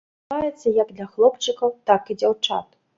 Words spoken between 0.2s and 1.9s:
Ужываецца як для хлопчыкаў,